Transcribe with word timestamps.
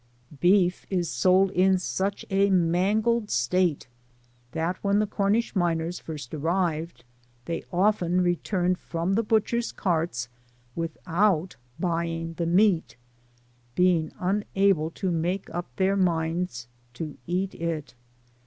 Beef 0.39 0.87
is 0.89 1.11
sold 1.11 1.51
in 1.51 1.77
such 1.77 2.25
a 2.31 2.49
mangled 2.49 3.29
state, 3.29 3.87
that 4.51 4.83
when 4.83 4.97
the 4.97 5.05
Cornish 5.05 5.55
miners 5.55 5.99
first 5.99 6.33
arrived, 6.33 7.05
they 7.45 7.61
often 7.71 8.21
returned 8.21 8.79
from 8.79 9.13
the 9.13 9.21
butchers' 9.21 9.71
carts 9.71 10.27
without 10.75 11.55
buying 11.79 12.33
the 12.33 12.47
meat, 12.47 12.97
being 13.75 14.11
unable 14.19 14.89
to 14.89 15.11
make 15.11 15.47
up 15.51 15.67
their 15.75 15.95
minds 15.95 16.67
to 16.95 17.03
Digitized 17.03 17.07
by 17.07 17.09
Google 17.09 17.15
CONCLUSION. 17.15 17.57
301 17.59 17.77
eat 17.77 17.77
it. 17.89 17.95